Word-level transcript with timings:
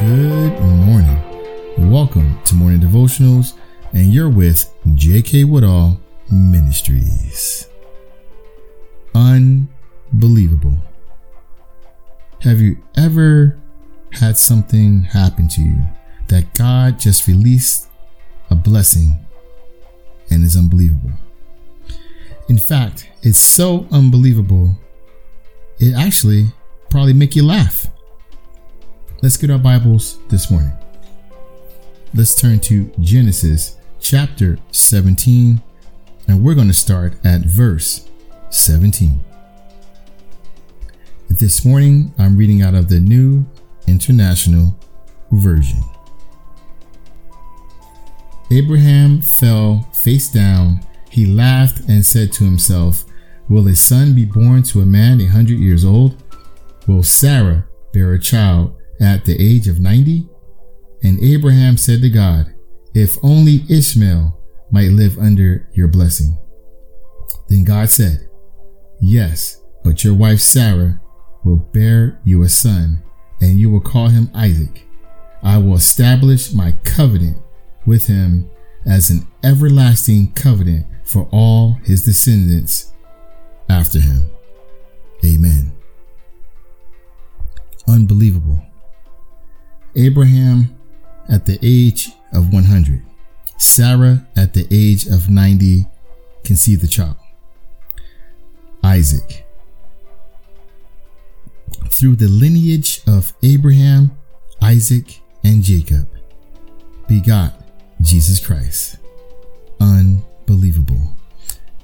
Good 0.00 0.58
morning. 0.58 1.90
Welcome 1.90 2.40
to 2.46 2.54
Morning 2.54 2.80
Devotionals, 2.80 3.52
and 3.92 4.06
you're 4.06 4.30
with 4.30 4.72
J.K. 4.94 5.44
Woodall 5.44 6.00
Ministries. 6.30 7.68
Unbelievable. 9.14 10.78
Have 12.40 12.60
you 12.60 12.78
ever 12.96 13.58
had 14.12 14.38
something 14.38 15.02
happen 15.02 15.48
to 15.48 15.60
you 15.60 15.82
that 16.28 16.54
God 16.54 16.98
just 16.98 17.26
released 17.26 17.86
a 18.48 18.54
blessing 18.54 19.18
and 20.30 20.42
is 20.42 20.56
unbelievable? 20.56 21.12
In 22.48 22.56
fact, 22.56 23.06
it's 23.20 23.36
so 23.36 23.86
unbelievable, 23.92 24.78
it 25.78 25.92
actually 25.94 26.46
probably 26.88 27.12
make 27.12 27.36
you 27.36 27.44
laugh. 27.44 27.89
Let's 29.22 29.36
get 29.36 29.50
our 29.50 29.58
Bibles 29.58 30.18
this 30.28 30.50
morning. 30.50 30.72
Let's 32.14 32.34
turn 32.34 32.58
to 32.60 32.90
Genesis 33.00 33.76
chapter 34.00 34.58
17, 34.72 35.60
and 36.26 36.42
we're 36.42 36.54
going 36.54 36.68
to 36.68 36.72
start 36.72 37.12
at 37.22 37.42
verse 37.42 38.08
17. 38.48 39.20
This 41.28 41.66
morning, 41.66 42.14
I'm 42.16 42.38
reading 42.38 42.62
out 42.62 42.72
of 42.72 42.88
the 42.88 42.98
New 42.98 43.44
International 43.86 44.74
Version. 45.30 45.82
Abraham 48.50 49.20
fell 49.20 49.86
face 49.92 50.32
down. 50.32 50.80
He 51.10 51.26
laughed 51.26 51.80
and 51.90 52.06
said 52.06 52.32
to 52.32 52.44
himself, 52.44 53.04
Will 53.50 53.68
a 53.68 53.74
son 53.74 54.14
be 54.14 54.24
born 54.24 54.62
to 54.62 54.80
a 54.80 54.86
man 54.86 55.20
a 55.20 55.26
hundred 55.26 55.58
years 55.58 55.84
old? 55.84 56.16
Will 56.86 57.02
Sarah 57.02 57.66
bear 57.92 58.14
a 58.14 58.18
child 58.18 58.79
at 59.00 59.24
the 59.24 59.36
age 59.40 59.68
of 59.68 59.80
90? 59.80 60.28
And 61.02 61.22
Abraham 61.22 61.76
said 61.76 62.02
to 62.02 62.10
God, 62.10 62.52
If 62.94 63.16
only 63.22 63.62
Ishmael 63.68 64.38
might 64.70 64.90
live 64.90 65.18
under 65.18 65.68
your 65.72 65.88
blessing. 65.88 66.38
Then 67.48 67.64
God 67.64 67.90
said, 67.90 68.28
Yes, 69.00 69.60
but 69.82 70.04
your 70.04 70.14
wife 70.14 70.40
Sarah 70.40 71.00
will 71.44 71.56
bear 71.56 72.20
you 72.24 72.42
a 72.42 72.48
son, 72.48 73.02
and 73.40 73.58
you 73.58 73.70
will 73.70 73.80
call 73.80 74.08
him 74.08 74.30
Isaac. 74.34 74.86
I 75.42 75.58
will 75.58 75.76
establish 75.76 76.52
my 76.52 76.72
covenant 76.84 77.38
with 77.86 78.06
him 78.06 78.50
as 78.86 79.10
an 79.10 79.26
everlasting 79.42 80.32
covenant 80.32 80.86
for 81.04 81.28
all 81.32 81.78
his 81.84 82.04
descendants 82.04 82.92
after 83.68 84.00
him. 84.00 84.30
Amen. 85.24 85.72
Unbelievable. 87.88 88.49
Abraham 89.96 90.76
at 91.28 91.46
the 91.46 91.58
age 91.62 92.10
of 92.32 92.52
100, 92.52 93.02
Sarah 93.56 94.26
at 94.36 94.54
the 94.54 94.66
age 94.70 95.06
of 95.06 95.28
90 95.28 95.86
conceived 96.44 96.82
the 96.82 96.88
child. 96.88 97.16
Isaac. 98.82 99.46
Through 101.88 102.16
the 102.16 102.28
lineage 102.28 103.02
of 103.06 103.34
Abraham, 103.42 104.12
Isaac, 104.62 105.20
and 105.44 105.62
Jacob, 105.62 106.08
begot 107.08 107.54
Jesus 108.00 108.44
Christ. 108.44 108.96
Unbelievable. 109.80 111.16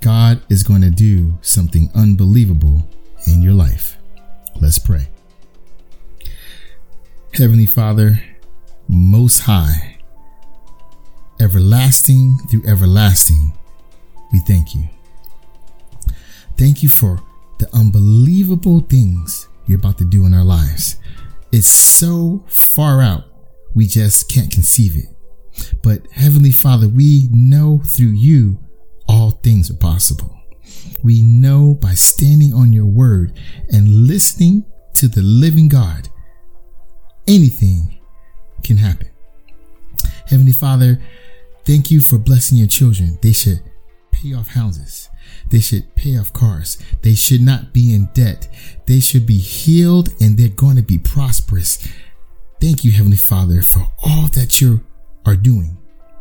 God 0.00 0.42
is 0.48 0.62
going 0.62 0.82
to 0.82 0.90
do 0.90 1.38
something 1.42 1.90
unbelievable 1.94 2.82
in 3.26 3.40
your 3.40 3.54
life. 3.54 3.96
Let's 4.60 4.78
pray. 4.78 5.08
Heavenly 7.34 7.64
Father, 7.64 8.22
Most 8.88 9.40
High, 9.40 9.96
everlasting 11.40 12.36
through 12.50 12.62
everlasting, 12.68 13.56
we 14.30 14.40
thank 14.40 14.74
you. 14.74 14.86
Thank 16.58 16.82
you 16.82 16.90
for 16.90 17.22
the 17.58 17.74
unbelievable 17.74 18.80
things 18.80 19.48
you're 19.66 19.78
about 19.78 19.96
to 19.98 20.04
do 20.04 20.26
in 20.26 20.34
our 20.34 20.44
lives. 20.44 20.96
It's 21.52 21.68
so 21.68 22.44
far 22.48 23.00
out, 23.00 23.24
we 23.74 23.86
just 23.86 24.28
can't 24.30 24.50
conceive 24.50 24.94
it. 24.94 25.78
But 25.82 26.02
Heavenly 26.12 26.52
Father, 26.52 26.86
we 26.86 27.28
know 27.30 27.80
through 27.82 28.08
you 28.08 28.58
all 29.08 29.30
things 29.30 29.70
are 29.70 29.78
possible. 29.78 30.38
We 31.02 31.22
know 31.22 31.78
by 31.80 31.94
standing 31.94 32.52
on 32.52 32.74
your 32.74 32.84
word 32.84 33.32
and 33.70 34.06
listening 34.06 34.66
to 34.96 35.08
the 35.08 35.22
living 35.22 35.68
God 35.68 36.10
anything 37.26 37.98
can 38.62 38.76
happen. 38.76 39.08
Heavenly 40.26 40.52
Father, 40.52 41.00
thank 41.64 41.90
you 41.90 42.00
for 42.00 42.18
blessing 42.18 42.58
your 42.58 42.66
children. 42.66 43.18
They 43.22 43.32
should 43.32 43.62
pay 44.10 44.34
off 44.34 44.48
houses. 44.48 45.08
They 45.50 45.60
should 45.60 45.94
pay 45.94 46.16
off 46.16 46.32
cars. 46.32 46.78
They 47.02 47.14
should 47.14 47.42
not 47.42 47.72
be 47.72 47.94
in 47.94 48.06
debt. 48.14 48.48
They 48.86 49.00
should 49.00 49.26
be 49.26 49.38
healed 49.38 50.10
and 50.20 50.36
they're 50.38 50.48
going 50.48 50.76
to 50.76 50.82
be 50.82 50.98
prosperous. 50.98 51.86
Thank 52.60 52.84
you, 52.84 52.92
Heavenly 52.92 53.16
Father, 53.16 53.62
for 53.62 53.88
all 54.04 54.28
that 54.28 54.60
you 54.60 54.84
are 55.26 55.36
doing 55.36 55.76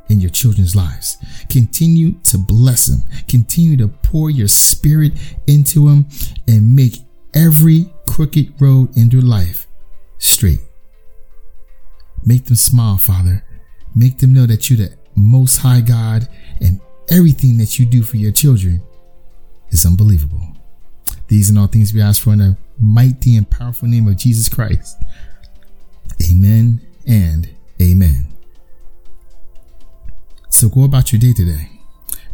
in 0.09 0.19
your 0.19 0.29
children's 0.29 0.75
lives. 0.75 1.17
Continue 1.49 2.13
to 2.23 2.37
bless 2.37 2.87
them. 2.87 3.03
Continue 3.27 3.77
to 3.77 3.87
pour 3.87 4.29
your 4.29 4.47
spirit 4.47 5.13
into 5.47 5.87
them 5.87 6.07
and 6.47 6.75
make 6.75 6.97
every 7.33 7.93
crooked 8.07 8.53
road 8.59 8.95
in 8.97 9.09
their 9.09 9.21
life 9.21 9.67
straight. 10.17 10.59
Make 12.25 12.45
them 12.45 12.55
smile, 12.55 12.97
Father. 12.97 13.43
Make 13.95 14.19
them 14.19 14.33
know 14.33 14.45
that 14.45 14.69
you're 14.69 14.87
the 14.87 14.95
most 15.15 15.57
high 15.57 15.81
God 15.81 16.27
and 16.59 16.79
everything 17.09 17.57
that 17.57 17.79
you 17.79 17.85
do 17.85 18.03
for 18.03 18.17
your 18.17 18.31
children 18.31 18.81
is 19.69 19.85
unbelievable. 19.85 20.47
These 21.27 21.49
and 21.49 21.57
all 21.57 21.67
things 21.67 21.93
we 21.93 22.01
ask 22.01 22.21
for 22.21 22.33
in 22.33 22.39
the 22.39 22.57
mighty 22.79 23.35
and 23.35 23.49
powerful 23.49 23.87
name 23.87 24.07
of 24.07 24.17
Jesus 24.17 24.49
Christ. 24.49 24.97
Amen 26.29 26.81
and 27.07 27.49
amen. 27.81 28.27
So 30.49 30.69
go 30.69 30.83
about 30.83 31.11
your 31.11 31.19
day 31.19 31.33
today. 31.33 31.69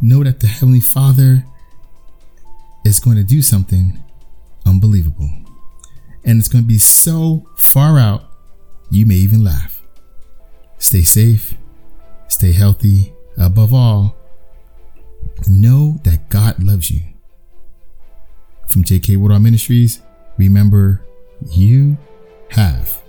Know 0.02 0.24
that 0.24 0.40
the 0.40 0.47
Heavenly 0.47 0.80
Father 0.80 1.46
is 2.84 3.00
going 3.00 3.18
to 3.18 3.24
do 3.24 3.42
something 3.42 4.03
unbelievable. 4.66 5.30
And 6.24 6.40
it's 6.40 6.47
going 6.47 6.64
to 6.64 6.68
be 6.68 6.80
so 6.80 7.47
far 7.56 7.97
out, 7.97 8.24
you 8.90 9.06
may 9.06 9.16
even 9.16 9.44
laugh. 9.44 9.77
Stay 10.78 11.02
safe, 11.02 11.56
stay 12.28 12.52
healthy. 12.52 13.14
Above 13.38 13.74
all, 13.74 14.16
know 15.48 16.00
that 16.04 16.30
God 16.30 16.64
loves 16.64 16.90
you. 16.90 17.02
From 18.68 18.84
JK 18.84 19.18
Woodall 19.18 19.40
Ministries, 19.40 20.02
remember 20.38 21.04
you 21.52 21.98
have. 22.50 23.02